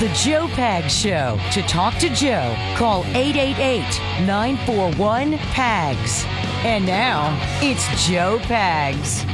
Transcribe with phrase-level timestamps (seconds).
[0.00, 1.38] the Joe Pags Show.
[1.52, 3.82] To talk to Joe, call 888
[4.26, 6.24] 941 PAGS.
[6.64, 9.24] And now, it's Joe Pags.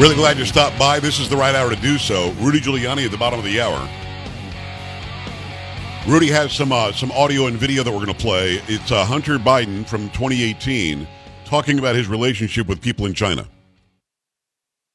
[0.00, 1.00] Really glad you stopped by.
[1.00, 2.30] This is the right hour to do so.
[2.34, 3.88] Rudy Giuliani at the bottom of the hour.
[6.06, 8.62] Rudy has some uh, some audio and video that we're going to play.
[8.68, 11.06] It's uh, Hunter Biden from 2018
[11.44, 13.46] talking about his relationship with people in China.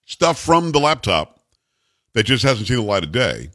[0.06, 1.40] Stuff from the laptop
[2.14, 3.50] that just hasn't seen the light of day.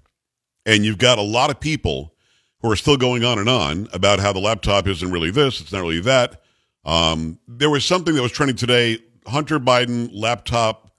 [0.67, 2.15] And you've got a lot of people
[2.61, 5.73] who are still going on and on about how the laptop isn't really this, it's
[5.73, 6.43] not really that.
[6.85, 10.91] Um, there was something that was trending today Hunter Biden laptop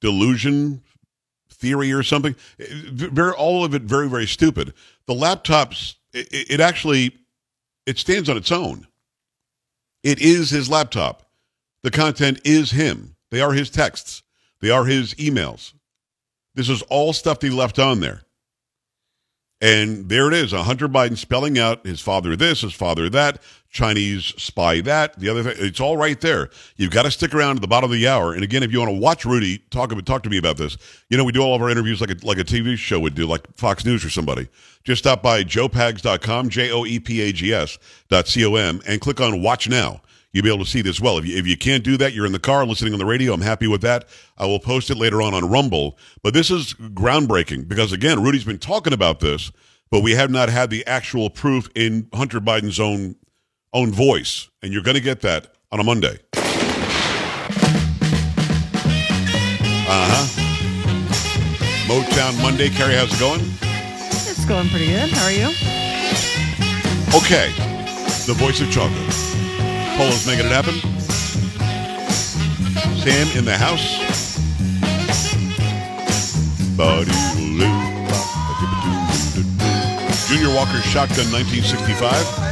[0.00, 0.82] delusion
[1.50, 2.34] theory or something.
[2.58, 4.74] Very, all of it very, very stupid.
[5.06, 7.16] The laptops, it, it actually,
[7.86, 8.86] it stands on its own.
[10.02, 11.28] It is his laptop.
[11.82, 13.16] The content is him.
[13.30, 14.22] They are his texts.
[14.62, 15.74] They are his emails.
[16.54, 18.22] This is all stuff he left on there.
[19.60, 24.34] And there it is, Hunter Biden spelling out his father this, his father that, Chinese
[24.36, 25.54] spy that, the other thing.
[25.58, 26.50] It's all right there.
[26.76, 28.34] You've got to stick around to the bottom of the hour.
[28.34, 30.76] And again, if you want to watch Rudy talk about talk to me about this,
[31.10, 33.14] you know we do all of our interviews like a like a TV show would
[33.14, 34.48] do, like Fox News or somebody.
[34.82, 38.82] Just stop by joepags.com, J O E P A G S dot C O M,
[38.84, 41.18] and click on Watch Now you'll be able to see this well.
[41.18, 43.32] If you, if you can't do that, you're in the car listening on the radio.
[43.32, 44.08] I'm happy with that.
[44.38, 45.98] I will post it later on on Rumble.
[46.22, 49.52] But this is groundbreaking because, again, Rudy's been talking about this,
[49.90, 53.16] but we have not had the actual proof in Hunter Biden's own
[53.74, 54.48] own voice.
[54.62, 56.18] And you're going to get that on a Monday.
[59.94, 60.26] Uh huh.
[61.86, 62.68] Motown Monday.
[62.70, 63.40] Carrie, how's it going?
[64.10, 65.10] It's going pretty good.
[65.10, 65.48] How are you?
[67.14, 67.52] Okay.
[68.26, 69.14] The voice of chocolate.
[69.96, 70.74] Polo's making it happen.
[73.02, 74.00] Sam in the house.
[80.28, 82.42] Junior Walker Shotgun 1965.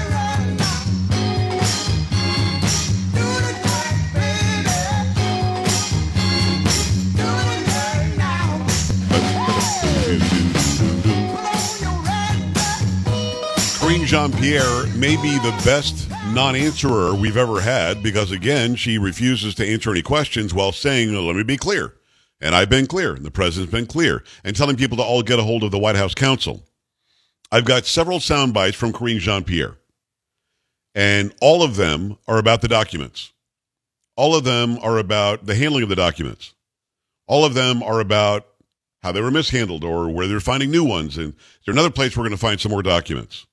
[13.78, 18.98] Karine Jean Pierre may be the best non answerer we've ever had because, again, she
[18.98, 21.94] refuses to answer any questions while saying, Let me be clear.
[22.41, 25.38] And I've been clear, and the president's been clear, and telling people to all get
[25.38, 26.64] a hold of the White House counsel.
[27.52, 29.76] I've got several sound bites from Karine Jean Pierre,
[30.94, 33.32] and all of them are about the documents.
[34.16, 36.54] All of them are about the handling of the documents.
[37.26, 38.47] All of them are about
[39.02, 41.16] how they were mishandled or where they're finding new ones.
[41.16, 43.47] And is there another place we're going to find some more documents?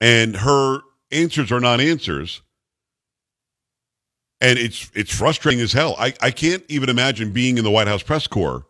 [0.00, 2.42] And her answers are not answers.
[4.40, 5.94] And it's it's frustrating as hell.
[5.98, 8.66] I, I can't even imagine being in the white house press corps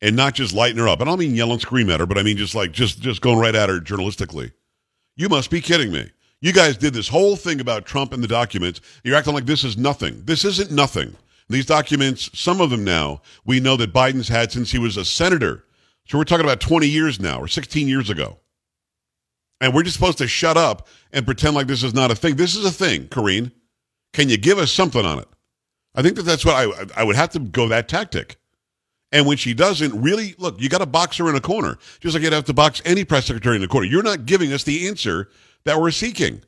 [0.00, 1.00] and not just lighting her up.
[1.00, 3.00] And i don't mean yell and scream at her but i mean just like just
[3.00, 4.52] just going right at her journalistically.
[5.16, 6.10] You must be kidding me.
[6.40, 8.80] You guys did this whole thing about trump and the documents.
[9.04, 10.22] You're acting like this is nothing.
[10.24, 11.14] This isn't nothing.
[11.48, 15.04] These documents some of them now we know that biden's had since he was a
[15.04, 15.64] senator.
[16.06, 18.38] So we're talking about 20 years now or 16 years ago
[19.62, 22.34] and we're just supposed to shut up and pretend like this is not a thing.
[22.34, 23.52] This is a thing, Karine.
[24.12, 25.28] Can you give us something on it?
[25.94, 28.36] I think that that's what I, I would have to go that tactic.
[29.12, 32.14] And when she doesn't, really, look, you got to box her in a corner, just
[32.14, 33.86] like you'd have to box any press secretary in a corner.
[33.86, 35.30] You're not giving us the answer
[35.64, 36.42] that we're seeking.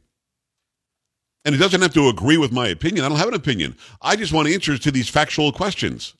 [1.44, 3.04] And it doesn't have to agree with my opinion.
[3.04, 3.76] I don't have an opinion.
[4.02, 6.14] I just want answers to these factual questions.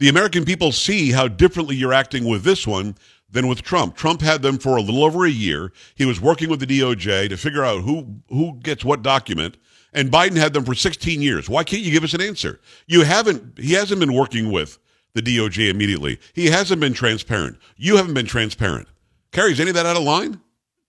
[0.00, 2.96] The American people see how differently you're acting with this one
[3.30, 3.96] than with Trump.
[3.96, 5.72] Trump had them for a little over a year.
[5.94, 9.56] He was working with the DOJ to figure out who who gets what document.
[9.92, 11.48] And Biden had them for 16 years.
[11.48, 12.60] Why can't you give us an answer?
[12.86, 14.78] You haven't, he hasn't been working with
[15.14, 16.20] the DOJ immediately.
[16.34, 17.56] He hasn't been transparent.
[17.76, 18.86] You haven't been transparent.
[19.32, 20.40] Carrie's any of that out of line?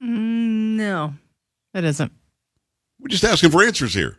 [0.04, 1.14] Mm, no,
[1.74, 2.12] it isn't.
[3.00, 4.18] We're just asking for answers here.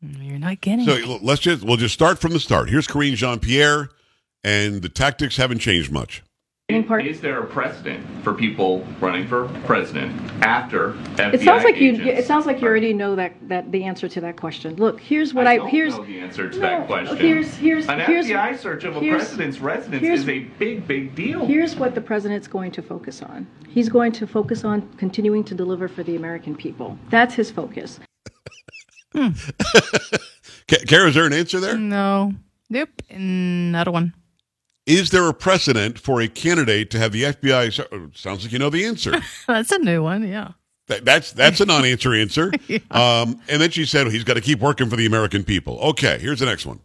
[0.00, 1.22] You're not getting So it.
[1.22, 2.70] let's just, we'll just start from the start.
[2.70, 3.90] Here's Karine Jean Pierre,
[4.42, 6.22] and the tactics haven't changed much.
[6.74, 10.12] Is there a precedent for people running for president
[10.42, 11.94] after FBI It sounds like you.
[11.94, 14.76] It sounds like you already know that that the answer to that question.
[14.76, 15.96] Look, here's what I, don't here's.
[15.96, 17.16] know the answer to No, that question.
[17.16, 21.46] Here's here's An here's, FBI search of a president's residence is a big, big deal.
[21.46, 23.46] Here's what the president's going to focus on.
[23.68, 26.98] He's going to focus on continuing to deliver for the American people.
[27.10, 28.00] That's his focus.
[29.12, 29.28] Hmm.
[30.68, 31.76] Ka- Kara, is there an answer there?
[31.76, 32.32] No.
[32.68, 32.90] Nope.
[33.10, 34.14] Not a one.
[34.90, 37.86] Is there a precedent for a candidate to have the FBI?
[37.92, 39.14] oh, Sounds like you know the answer.
[39.46, 40.26] That's a new one.
[40.26, 40.52] Yeah.
[40.88, 42.50] That, that's that's a non-answer answer.
[42.90, 45.78] um, and then she said he's got to keep working for the American people.
[45.78, 46.80] Okay, here's the next one.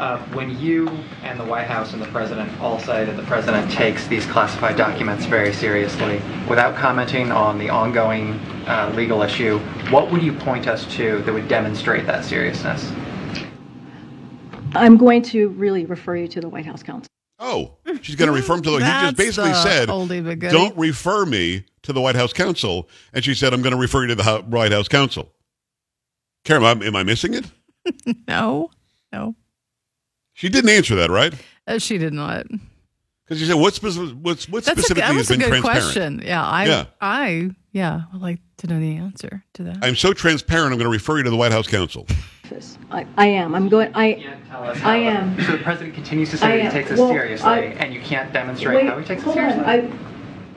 [0.00, 0.88] Uh, when you
[1.22, 4.76] and the White House and the President all say that the President takes these classified
[4.76, 8.32] documents very seriously, without commenting on the ongoing
[8.66, 9.60] uh, legal issue,
[9.90, 12.90] what would you point us to that would demonstrate that seriousness?
[14.74, 17.08] I'm going to really refer you to the White House counsel.
[17.38, 18.76] Oh, she's going to refer him to the.
[18.76, 20.52] He just basically said, oldie but goodie.
[20.56, 24.02] "Don't refer me to the White House counsel," and she said, "I'm going to refer
[24.02, 25.32] you to the White House counsel."
[26.44, 27.44] Karen, am I, am I missing it?
[28.28, 28.70] No.
[29.12, 29.34] No.
[30.34, 31.34] She didn't answer that, right?
[31.66, 32.46] Uh, she did not.
[33.24, 35.48] Because she said, "What, speci- what's, what That's a, specifically that has a been good
[35.48, 36.22] transparent?" question.
[36.24, 36.46] Yeah.
[36.46, 36.64] I.
[36.66, 36.84] Yeah.
[37.00, 37.50] I.
[37.72, 38.02] Yeah.
[38.12, 39.78] Would like to know the answer to that.
[39.82, 40.72] I'm so transparent.
[40.72, 42.06] I'm going to refer you to the White House counsel.
[42.52, 42.78] Office.
[42.90, 43.54] I, I am.
[43.54, 43.90] I'm going.
[43.94, 44.14] I.
[44.14, 45.40] can't tell us I am.
[45.42, 46.72] So the President continues to I say that he am.
[46.72, 49.38] takes it Well, seriously, I- and you can't demonstrate Wait, how he takes it hold
[49.38, 49.50] on.
[49.50, 49.64] seriously?
[49.90, 49.92] I,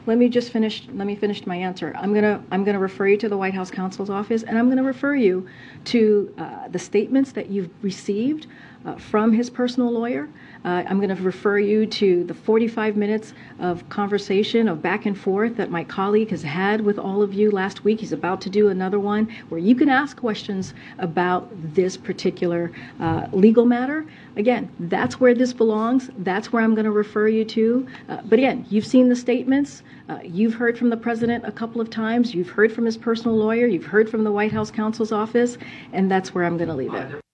[0.06, 0.88] let me just finish.
[0.94, 1.94] Let me finish my answer.
[1.98, 4.84] I'm gonna I'm gonna refer you to the White House counsel's office, and I'm gonna
[4.84, 5.48] refer you
[5.86, 8.48] to uh, the statements that you've received
[8.86, 10.30] uh, from his personal lawyer.
[10.66, 15.16] Uh, I'm going to refer you to the 45 minutes of conversation, of back and
[15.16, 18.00] forth that my colleague has had with all of you last week.
[18.00, 23.28] He's about to do another one where you can ask questions about this particular uh,
[23.32, 24.08] legal matter.
[24.38, 26.10] Again, that's where this belongs.
[26.18, 27.88] That's where I'm going to refer you to.
[28.10, 29.84] Uh, but again, you've seen the statements.
[30.10, 32.34] Uh, you've heard from the president a couple of times.
[32.34, 33.68] You've heard from his personal lawyer.
[33.68, 35.60] You've heard from the White House counsel's office.
[35.94, 37.25] And that's where I'm going to leave it.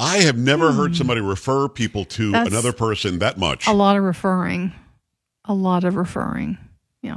[0.00, 2.32] I have never heard somebody refer people to Hmm.
[2.32, 3.66] That's another person that much.
[3.66, 4.72] A lot of referring.
[5.44, 6.56] A lot of referring.
[7.02, 7.16] Yeah.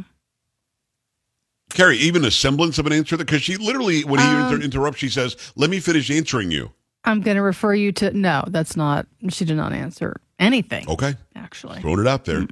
[1.74, 5.00] Carrie, even a semblance of an answer because she literally, when he Um, inter- interrupts,
[5.00, 6.72] she says, "Let me finish answering you."
[7.06, 8.12] I'm going to refer you to.
[8.18, 9.08] No, that's not.
[9.30, 10.88] She did not answer anything.
[10.88, 11.82] Okay, Actually.
[11.82, 12.48] throwing it out there.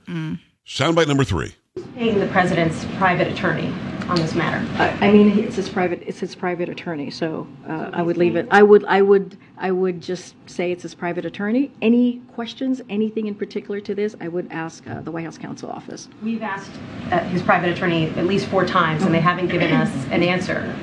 [0.67, 1.53] Soundbite number three.
[1.95, 3.73] paying the president's private attorney
[4.09, 4.61] on this matter.
[4.77, 8.35] I, I mean, it's his private, it's his private attorney, so uh, I would leave
[8.35, 8.45] it.
[8.51, 11.71] I would, I would, I would just say it's his private attorney.
[11.83, 15.69] Any questions, anything in particular to this, I would ask uh, the White House counsel
[15.69, 16.09] office.
[16.23, 16.71] We've asked
[17.11, 20.75] uh, his private attorney at least four times, and they haven't given us an answer.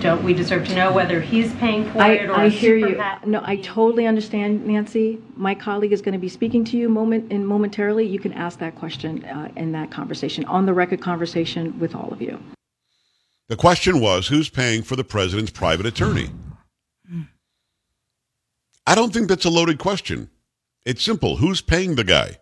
[0.00, 2.96] Don't we deserve to know whether he's paying for I, it or I hear you.
[2.96, 3.24] PAC?
[3.24, 5.22] No, I totally understand, Nancy.
[5.36, 8.04] My colleague is going to be speaking to you moment and momentarily.
[8.04, 12.12] You can ask that question uh, in that conversation, on the record conversation with all
[12.12, 12.40] of you.
[13.48, 16.30] The question was, who's paying for the president's private attorney?
[18.86, 20.30] I don't think that's a loaded question.
[20.84, 21.36] It's simple.
[21.36, 22.38] Who's paying the guy?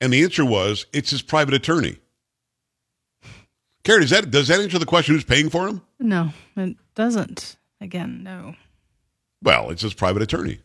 [0.00, 1.98] And the answer was, it's his private attorney.
[3.84, 5.14] Carrie, does that does that answer the question?
[5.14, 5.82] Who's paying for him?
[6.00, 7.56] No, it doesn't.
[7.82, 8.54] Again, no.
[9.42, 10.60] Well, it's his private attorney.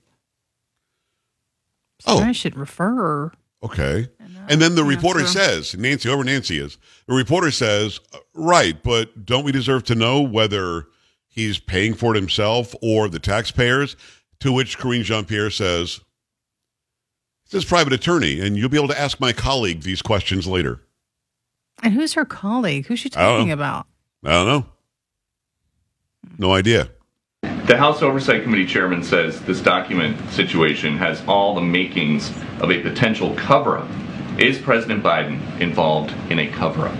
[1.99, 2.19] So Oh.
[2.19, 3.31] I should refer.
[3.61, 4.07] Okay.
[4.47, 9.25] And then the reporter says, Nancy, whoever Nancy is, the reporter says, "Uh, right, but
[9.25, 10.87] don't we deserve to know whether
[11.27, 13.97] he's paying for it himself or the taxpayers?
[14.41, 15.99] To which Karine Jean Pierre says,
[17.43, 20.81] it's his private attorney, and you'll be able to ask my colleague these questions later.
[21.81, 22.85] And who's her colleague?
[22.85, 23.53] Who's she talking know.
[23.53, 23.87] about?
[24.23, 24.65] I don't know.
[26.37, 26.89] No idea.
[27.41, 32.29] The House Oversight Committee chairman says this document situation has all the makings
[32.61, 33.87] of a potential cover up.
[34.37, 36.97] Is President Biden involved in a cover up?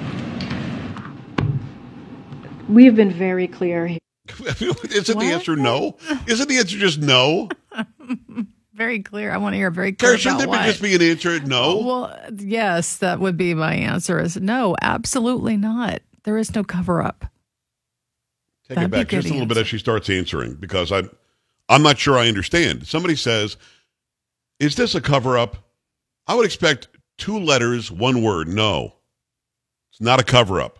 [2.68, 3.98] We have been very clear.
[4.40, 5.22] Isn't What?
[5.22, 5.98] the answer no?
[6.28, 7.50] Isn't the answer just no?
[8.74, 9.32] Very clear.
[9.32, 11.82] I want to hear a very clear Carrie, shouldn't there just be an answer no?
[11.82, 14.22] Uh, well, yes, that would be my answer.
[14.22, 16.00] Is no, absolutely not.
[16.24, 17.26] There is no cover up.
[18.70, 21.10] Take That'd it back just a little bit as she starts answering because I'm
[21.68, 22.88] I'm not sure I understand.
[22.88, 23.58] Somebody says,
[24.62, 25.58] "Is this a cover up?"
[26.26, 28.48] I would expect two letters, one word.
[28.48, 28.96] No,
[29.92, 30.79] it's not a cover up.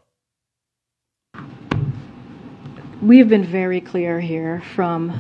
[3.02, 5.18] We have been very clear here from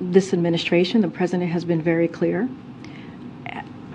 [0.00, 1.00] this administration.
[1.00, 2.48] The president has been very clear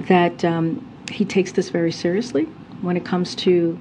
[0.08, 2.44] that um, he takes this very seriously
[2.82, 3.80] when it comes to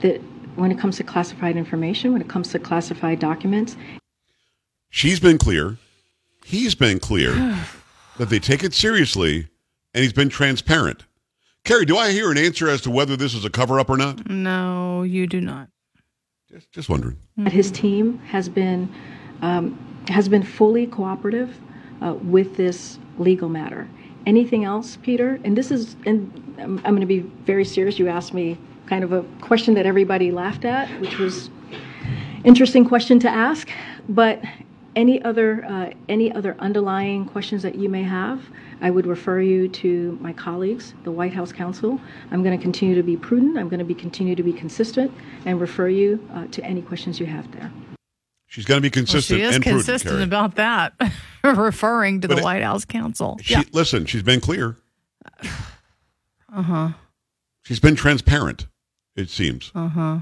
[0.00, 0.18] the
[0.56, 3.76] when it comes to classified information, when it comes to classified documents.
[4.90, 5.78] She's been clear.
[6.44, 7.32] He's been clear
[8.18, 9.48] that they take it seriously,
[9.94, 11.04] and he's been transparent.
[11.64, 13.96] Carrie, do I hear an answer as to whether this is a cover up or
[13.96, 14.28] not?
[14.28, 15.68] No, you do not.
[16.52, 17.16] Just, just wondering.
[17.46, 18.92] His team has been
[19.40, 19.78] um,
[20.08, 21.58] has been fully cooperative
[22.02, 23.88] uh, with this legal matter.
[24.26, 25.38] Anything else, Peter?
[25.44, 27.98] And this is, and I'm, I'm going to be very serious.
[27.98, 31.50] You asked me kind of a question that everybody laughed at, which was
[32.44, 33.70] interesting question to ask.
[34.08, 34.42] But
[34.96, 38.42] any other uh, any other underlying questions that you may have,
[38.80, 42.00] I would refer you to my colleagues, the White House counsel.
[42.30, 43.56] I'm going to continue to be prudent.
[43.58, 45.12] I'm going to be continue to be consistent
[45.44, 47.70] and refer you uh, to any questions you have there.
[48.46, 50.22] She's going to be Well, consistent she is and prudent, consistent Carrie.
[50.24, 50.94] about that,
[51.44, 53.38] referring to But the it- White House counsel.
[53.42, 53.62] She, yeah.
[53.72, 54.76] Listen, she's been clear.
[56.52, 56.88] Uh huh.
[57.62, 58.66] She's been transparent,
[59.14, 59.70] it seems.
[59.72, 60.18] Uh huh.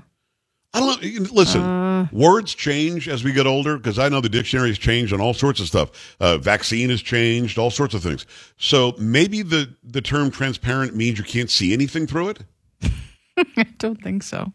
[0.75, 1.26] I don't know.
[1.32, 2.08] Listen, Uh.
[2.12, 5.32] words change as we get older because I know the dictionary has changed on all
[5.34, 6.16] sorts of stuff.
[6.20, 8.26] Uh, vaccine has changed, all sorts of things.
[8.58, 12.38] So maybe the, the term transparent means you can't see anything through it.
[13.56, 14.52] I don't think so.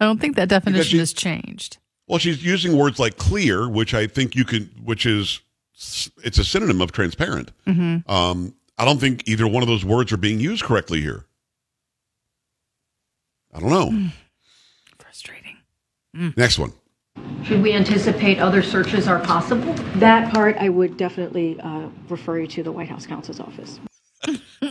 [0.00, 1.78] I don't think that definition she- has changed.
[2.06, 5.40] Well, she's using words like clear, which I think you can, which is,
[6.24, 7.50] it's a synonym of transparent.
[7.66, 8.10] Mm-hmm.
[8.10, 11.24] Um, I don't think either one of those words are being used correctly here.
[13.52, 14.10] I don't know.
[16.18, 16.34] Frustrating.
[16.36, 16.72] Next one.
[17.44, 19.72] Should we anticipate other searches are possible?
[19.96, 23.78] That part, I would definitely uh, refer you to the White House counsel's office.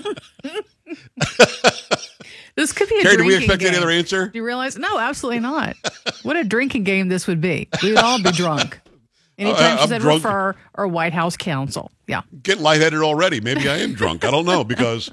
[2.55, 3.81] This could be a Carrie, do we drinking expect any game.
[3.83, 4.27] other answer?
[4.29, 4.77] Do you realize?
[4.79, 5.75] No, absolutely not.
[6.23, 7.69] what a drinking game this would be.
[7.83, 8.79] We would all be drunk.
[9.37, 10.23] Anytime Uh, she said drunk.
[10.23, 11.91] refer or White House counsel.
[12.07, 12.21] Yeah.
[12.41, 13.41] Getting lightheaded already.
[13.41, 14.25] Maybe I am drunk.
[14.25, 15.11] I don't know because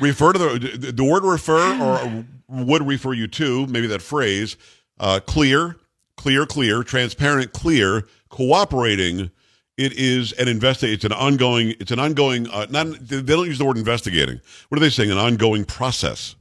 [0.00, 4.56] refer to the the word refer or would refer you to maybe that phrase
[4.98, 5.76] uh, clear,
[6.16, 9.30] clear, clear, transparent, clear, cooperating.
[9.76, 11.74] It is an investi- It's an ongoing.
[11.80, 12.48] It's an ongoing.
[12.48, 14.40] Uh, not they don't use the word investigating.
[14.68, 15.10] What are they saying?
[15.10, 16.36] An ongoing process.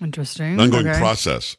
[0.00, 0.54] Interesting.
[0.54, 0.98] An ongoing Okay.
[0.98, 1.56] process.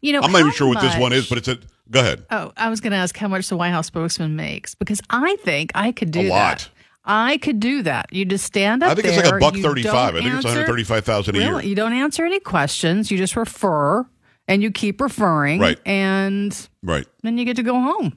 [0.00, 1.58] You know, I'm not even sure what this one is, but it's a.
[1.90, 2.24] Go ahead.
[2.30, 5.36] Oh, I was going to ask how much the White House spokesman makes because I
[5.42, 6.58] think I could do A lot.
[6.58, 6.68] that.
[7.04, 8.06] I could do that.
[8.10, 9.18] You just stand up I think there.
[9.20, 10.14] it's like a buck thirty-five.
[10.14, 11.60] I think it's one answer- hundred thirty-five thousand a year.
[11.60, 13.10] You don't answer any questions.
[13.10, 14.06] You just refer
[14.48, 15.60] and you keep referring.
[15.60, 15.78] Right.
[15.86, 17.06] And Right.
[17.22, 18.12] then you get to go home.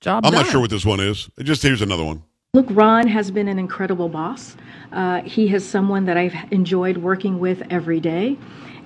[0.00, 0.42] Job I'm done.
[0.42, 1.28] not sure what this one is.
[1.42, 2.22] Just here's another one.
[2.52, 4.56] Look, Ron has been an incredible boss.
[4.92, 8.36] Uh, he is someone that I've enjoyed working with every day.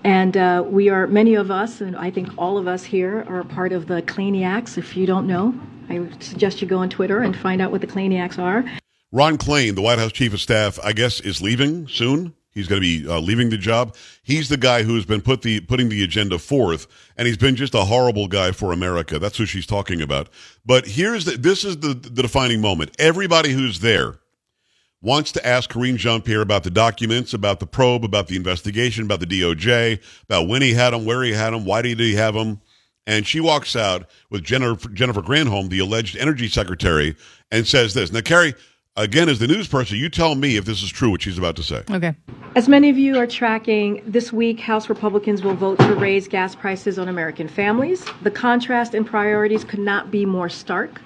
[0.04, 3.42] And uh, we are, many of us, and I think all of us here, are
[3.44, 4.78] part of the Klainiacs.
[4.78, 5.52] If you don't know,
[5.90, 8.64] I would suggest you go on Twitter and find out what the Klainiacs are.
[9.10, 12.32] Ron Klain, the White House chief of staff, I guess is leaving soon.
[12.58, 13.94] He's going to be uh, leaving the job.
[14.22, 16.86] He's the guy who's been put the putting the agenda forth,
[17.16, 19.18] and he's been just a horrible guy for America.
[19.18, 20.28] That's who she's talking about.
[20.66, 22.96] But here's the, this is the the defining moment.
[22.98, 24.18] Everybody who's there
[25.00, 29.04] wants to ask Karine Jean Pierre about the documents, about the probe, about the investigation,
[29.04, 32.16] about the DOJ, about when he had them, where he had them, why did he
[32.16, 32.60] have them.
[33.06, 37.16] And she walks out with Jennifer, Jennifer Granholm, the alleged energy secretary,
[37.50, 38.12] and says this.
[38.12, 38.54] Now, Carrie,
[38.98, 41.56] again, as the news person, you tell me if this is true, what she's about
[41.56, 41.82] to say.
[41.90, 42.14] Okay.
[42.56, 46.54] As many of you are tracking, this week House Republicans will vote to raise gas
[46.54, 48.04] prices on American families.
[48.22, 51.00] The contrast in priorities could not be more stark.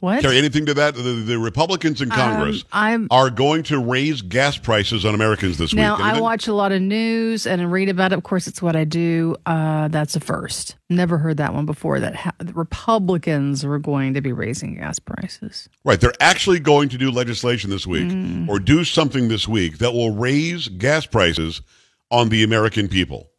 [0.00, 0.20] What?
[0.20, 0.94] Carrie, anything to that?
[0.94, 5.56] The, the Republicans in Congress Um, I'm are going to raise gas prices on Americans
[5.56, 5.94] this now.
[5.96, 6.04] week.
[6.04, 8.18] Now, I watch a lot of news and read about it.
[8.18, 9.36] Of course, it's what I do.
[9.46, 10.76] Uh, that's a first.
[10.90, 11.98] Never heard that one before.
[11.98, 15.68] That ha- the Republicans were going to be raising gas prices.
[15.82, 15.98] Right.
[16.00, 18.48] They're actually going to do legislation this week Mm.
[18.48, 21.62] or do something this week that will raise gas prices
[22.10, 23.30] on the American people.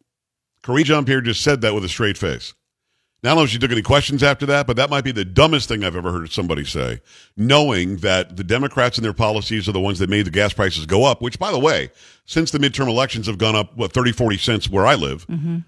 [0.64, 2.52] Karine Jean Pierre just said that with a straight face.
[3.20, 5.10] Now, I don't know if she took any questions after that, but that might be
[5.10, 7.00] the dumbest thing I've ever heard somebody say,
[7.36, 10.86] knowing that the Democrats and their policies are the ones that made the gas prices
[10.86, 11.90] go up, which, by the way,
[12.26, 15.26] since the midterm elections have gone up, what, 30, 40 cents where I live,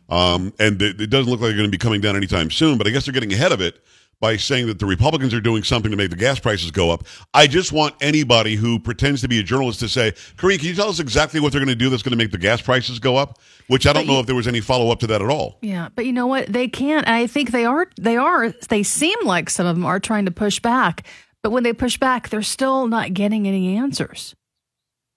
[0.08, 2.78] um, and it, it doesn't look like they're going to be coming down anytime soon,
[2.78, 3.82] but I guess they're getting ahead of it
[4.20, 7.04] by saying that the Republicans are doing something to make the gas prices go up.
[7.32, 10.74] I just want anybody who pretends to be a journalist to say, Karine, can you
[10.74, 12.98] tell us exactly what they're going to do that's going to make the gas prices
[12.98, 13.38] go up?
[13.68, 15.58] Which I don't know if there was any follow up to that at all.
[15.62, 16.46] Yeah, but you know what?
[16.52, 17.08] They can't.
[17.08, 17.86] I think they are.
[17.98, 18.50] They are.
[18.68, 21.06] They seem like some of them are trying to push back,
[21.42, 24.34] but when they push back, they're still not getting any answers.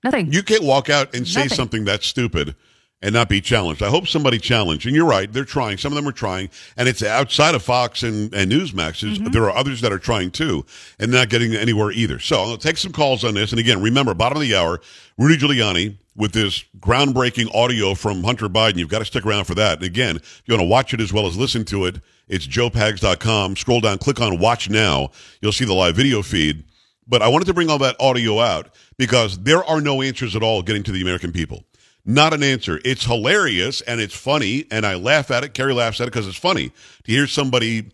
[0.03, 0.31] Nothing.
[0.31, 1.55] You can't walk out and say Nothing.
[1.55, 2.55] something that's stupid
[3.03, 3.83] and not be challenged.
[3.83, 4.87] I hope somebody challenged.
[4.87, 5.77] And you're right, they're trying.
[5.77, 9.03] Some of them are trying, and it's outside of Fox and, and Newsmax.
[9.03, 9.25] Mm-hmm.
[9.25, 10.65] There are others that are trying too,
[10.99, 12.17] and not getting anywhere either.
[12.17, 13.51] So I'll take some calls on this.
[13.51, 14.79] And again, remember, bottom of the hour,
[15.17, 18.77] Rudy Giuliani with this groundbreaking audio from Hunter Biden.
[18.77, 19.79] You've got to stick around for that.
[19.79, 22.47] And again, if you want to watch it as well as listen to it, it's
[22.47, 23.57] joepags.com.
[23.57, 25.09] Scroll down, click on Watch Now.
[25.41, 26.63] You'll see the live video feed.
[27.05, 30.43] But I wanted to bring all that audio out because there are no answers at
[30.43, 31.65] all getting to the American people.
[32.05, 32.81] Not an answer.
[32.83, 35.53] It's hilarious and it's funny, and I laugh at it.
[35.53, 36.71] Carrie laughs at it because it's funny
[37.03, 37.91] to hear somebody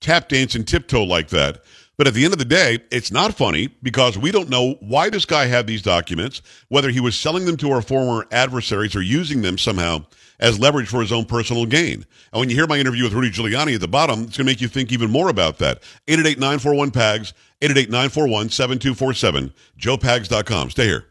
[0.00, 1.62] tap dance and tiptoe like that.
[1.96, 5.08] But at the end of the day, it's not funny because we don't know why
[5.08, 9.02] this guy had these documents, whether he was selling them to our former adversaries or
[9.02, 10.04] using them somehow
[10.40, 12.04] as leverage for his own personal gain.
[12.32, 14.52] And when you hear my interview with Rudy Giuliani at the bottom, it's going to
[14.52, 15.82] make you think even more about that.
[16.08, 20.70] 888-941-PAGS, 888-941-7247, joepags.com.
[20.70, 21.06] Stay here.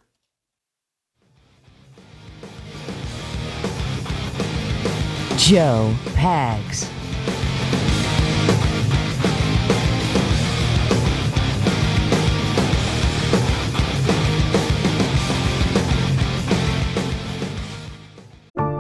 [5.52, 6.90] Joe Pags.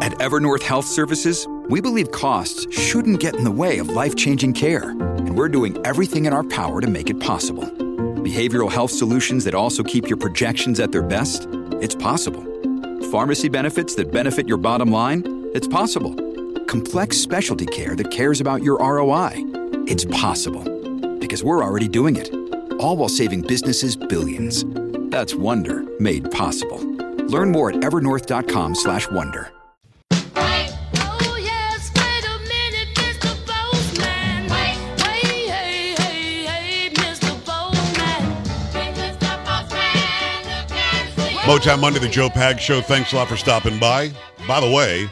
[0.01, 4.53] At Evernorth Health Services, we believe costs shouldn't get in the way of life changing
[4.53, 7.65] care, and we're doing everything in our power to make it possible.
[7.65, 11.49] Behavioral health solutions that also keep your projections at their best?
[11.81, 12.45] It's possible.
[13.11, 15.49] Pharmacy benefits that benefit your bottom line?
[15.53, 16.30] It's possible.
[16.71, 19.31] Complex specialty care that cares about your ROI?
[19.87, 20.63] It's possible.
[21.19, 22.33] Because we're already doing it.
[22.79, 24.63] All while saving businesses billions.
[25.11, 26.79] That's Wonder made possible.
[27.27, 29.51] Learn more at evernorth.com/wonder.
[41.43, 42.79] Motown Monday, the Joe Pags Show.
[42.79, 44.13] Thanks a lot for stopping by.
[44.47, 45.09] By the way,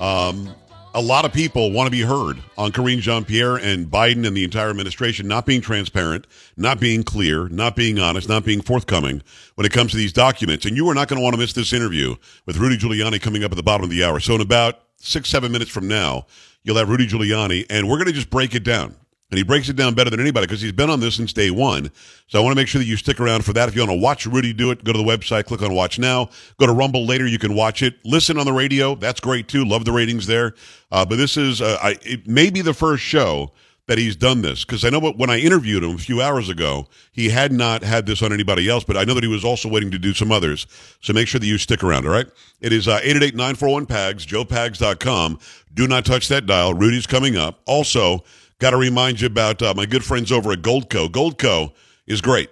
[0.00, 0.48] um,
[0.94, 4.36] a lot of people want to be heard on Karine Jean Pierre and Biden and
[4.36, 9.20] the entire administration not being transparent, not being clear, not being honest, not being forthcoming
[9.56, 10.64] when it comes to these documents.
[10.64, 12.14] And you are not going to want to miss this interview
[12.46, 14.20] with Rudy Giuliani coming up at the bottom of the hour.
[14.20, 16.26] So, in about six, seven minutes from now,
[16.62, 18.94] you'll have Rudy Giuliani, and we're going to just break it down.
[19.34, 21.50] And he breaks it down better than anybody because he's been on this since day
[21.50, 21.90] one.
[22.28, 23.68] So I want to make sure that you stick around for that.
[23.68, 25.98] If you want to watch Rudy do it, go to the website, click on Watch
[25.98, 26.30] Now.
[26.60, 27.26] Go to Rumble later.
[27.26, 27.96] You can watch it.
[28.04, 28.94] Listen on the radio.
[28.94, 29.64] That's great too.
[29.64, 30.54] Love the ratings there.
[30.92, 33.50] Uh, but this is, uh, I, it may be the first show
[33.88, 36.48] that he's done this because I know what, when I interviewed him a few hours
[36.48, 39.44] ago, he had not had this on anybody else, but I know that he was
[39.44, 40.68] also waiting to do some others.
[41.00, 42.28] So make sure that you stick around, all right?
[42.60, 45.40] It is uh, 888-941-PAGS, joepags.com.
[45.74, 46.72] Do not touch that dial.
[46.72, 47.62] Rudy's coming up.
[47.66, 48.22] Also,
[48.58, 51.08] got to remind you about uh, my good friends over at Goldco.
[51.08, 51.72] Goldco
[52.06, 52.50] is great.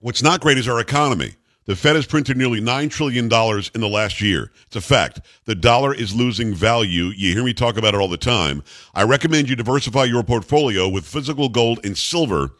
[0.00, 1.34] What's not great is our economy.
[1.66, 4.50] The Fed has printed nearly $9 trillion in the last year.
[4.66, 5.20] It's a fact.
[5.46, 7.04] The dollar is losing value.
[7.04, 8.62] You hear me talk about it all the time.
[8.94, 12.50] I recommend you diversify your portfolio with physical gold and silver.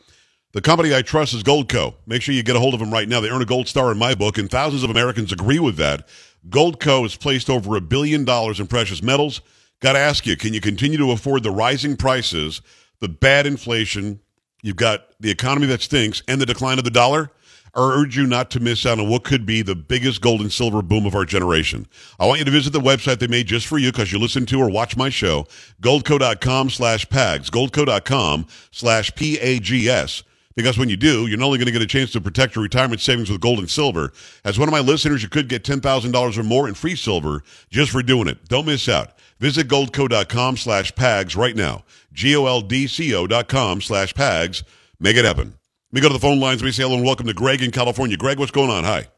[0.52, 1.96] The company I trust is Goldco.
[2.06, 3.20] Make sure you get a hold of them right now.
[3.20, 6.08] They earn a gold star in my book, and thousands of Americans agree with that.
[6.48, 9.42] Goldco has placed over a billion dollars in precious metals.
[9.84, 12.62] Got to ask you, can you continue to afford the rising prices,
[13.00, 14.18] the bad inflation?
[14.62, 17.30] You've got the economy that stinks and the decline of the dollar.
[17.74, 20.50] I urge you not to miss out on what could be the biggest gold and
[20.50, 21.86] silver boom of our generation.
[22.18, 24.46] I want you to visit the website they made just for you because you listen
[24.46, 25.46] to or watch my show,
[25.82, 30.22] goldco.com slash PAGS, goldco.com slash P-A-G-S.
[30.56, 32.62] Because when you do, you're not only going to get a chance to protect your
[32.62, 34.12] retirement savings with gold and silver.
[34.46, 37.90] As one of my listeners, you could get $10,000 or more in free silver just
[37.90, 38.48] for doing it.
[38.48, 39.10] Don't miss out.
[39.40, 41.84] Visit goldco.com slash PAGS right now.
[42.12, 44.62] G-O-L-D-C-O dot com slash PAGS.
[45.00, 45.54] Make it happen.
[45.92, 46.62] Let me go to the phone lines.
[46.62, 48.16] Me say hello and welcome to Greg in California.
[48.16, 48.84] Greg, what's going on?
[48.84, 49.08] Hi.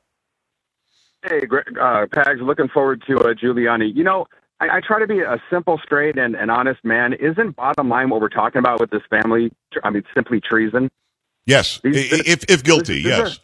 [1.23, 3.95] Hey, Greg, uh, Pags, looking forward to uh, Giuliani.
[3.95, 4.27] You know,
[4.61, 7.13] I, I try to be a simple, straight, and, honest man.
[7.15, 9.51] Isn't bottom line what we're talking about with this family?
[9.85, 10.91] I mean, simply treason.
[11.47, 13.29] Yes, These- if, if guilty, this- this yes.
[13.29, 13.41] is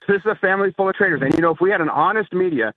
[0.08, 2.32] This is a family full of traitors, and you know, if we had an honest
[2.32, 2.74] media,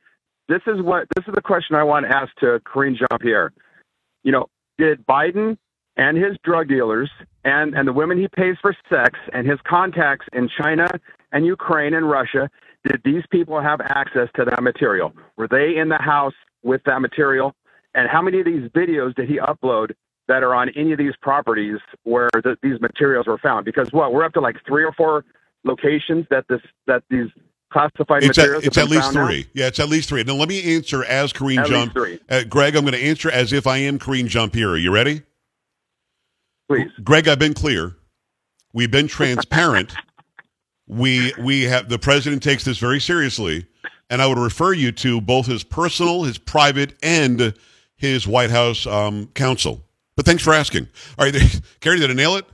[0.52, 3.54] this is what this is the question I want to ask to Karine Jean Pierre.
[4.24, 5.58] You know, did Biden
[5.96, 7.10] and his drug dealers
[7.44, 10.88] and and the women he pays for sex and his contacts in China
[11.32, 12.50] and Ukraine and Russia,
[12.84, 15.14] did these people have access to that material?
[15.38, 16.34] Were they in the house
[16.64, 17.56] with that material?
[17.94, 19.92] And how many of these videos did he upload
[20.28, 23.66] that are on any of these properties where the, these materials were found?
[23.66, 25.24] Because what we're up to like three or four
[25.64, 27.28] locations that this that these
[27.71, 29.27] classified It's at, it's at least found now?
[29.27, 29.47] three.
[29.53, 30.23] Yeah, it's at least three.
[30.23, 31.81] Now, let me answer as Karine At Jean.
[31.81, 32.19] least three.
[32.29, 34.69] Uh, Greg, I'm going to answer as if I am Karine Jean Pierre.
[34.69, 35.23] Are you ready?
[36.69, 36.89] Please.
[37.03, 37.95] Greg, I've been clear.
[38.73, 39.93] We've been transparent.
[40.88, 43.65] we we have the president takes this very seriously,
[44.10, 47.53] and I would refer you to both his personal, his private, and
[47.97, 49.84] his White House um, counsel.
[50.15, 50.88] But thanks for asking.
[51.17, 52.45] All right, Carrie, did I nail it?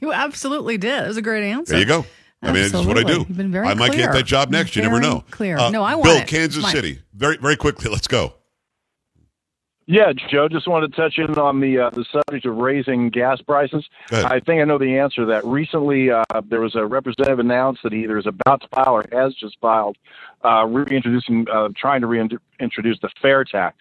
[0.00, 1.04] You absolutely did.
[1.04, 1.72] It was a great answer.
[1.72, 2.04] There you go.
[2.42, 3.18] I mean, it's what I do.
[3.28, 4.06] You've been very I might clear.
[4.06, 4.76] get that job next.
[4.76, 5.24] You never know.
[5.30, 5.58] Clear.
[5.58, 6.28] Uh, no, I want Bill, it.
[6.28, 6.72] Kansas Mine.
[6.72, 7.00] City.
[7.12, 7.90] Very, very quickly.
[7.90, 8.34] Let's go.
[9.90, 13.40] Yeah, Joe, just wanted to touch in on the uh, the subject of raising gas
[13.40, 13.88] prices.
[14.12, 15.46] I think I know the answer to that.
[15.46, 19.06] Recently, uh, there was a representative announced that he either is about to file or
[19.12, 19.96] has just filed,
[20.44, 23.78] uh, reintroducing, uh, trying to reintroduce the fair tax,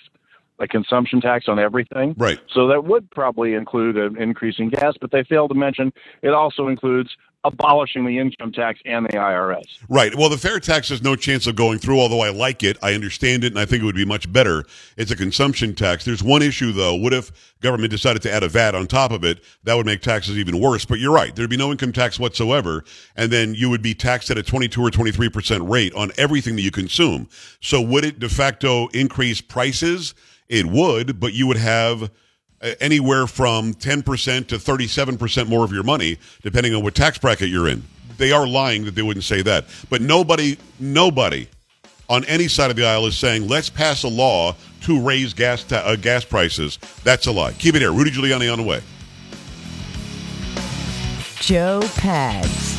[0.60, 2.16] a consumption tax on everything.
[2.18, 2.40] Right.
[2.54, 5.92] So that would probably include an increase in gas, but they failed to mention
[6.22, 9.66] it also includes abolishing the income tax and the IRS.
[9.90, 10.14] Right.
[10.16, 12.78] Well, the fair tax has no chance of going through, although I like it.
[12.82, 14.66] I understand it, and I think it would be much better.
[14.98, 16.06] It's a consumption tax.
[16.06, 16.96] There's one issue, though.
[16.96, 17.32] What if
[17.62, 19.44] government decided to add a VAT on top of it?
[19.64, 20.86] That would make taxes even worse.
[20.86, 21.36] But you're right.
[21.36, 22.84] There'd be no income tax whatsoever,
[23.16, 26.62] and then you would be taxed at a 22 or 23% rate on everything that
[26.62, 27.28] you consume.
[27.62, 30.14] So would it de facto increase prices?
[30.50, 32.10] It would, but you would have
[32.62, 37.68] anywhere from 10% to 37% more of your money, depending on what tax bracket you're
[37.68, 37.84] in.
[38.18, 39.66] They are lying that they wouldn't say that.
[39.90, 41.48] But nobody, nobody
[42.10, 45.64] on any side of the aisle is saying, let's pass a law to raise gas,
[45.64, 46.80] ta- uh, gas prices.
[47.04, 47.54] That's a lie.
[47.54, 47.92] Keep it here.
[47.92, 48.82] Rudy Giuliani on the way.
[51.40, 52.77] Joe Pags.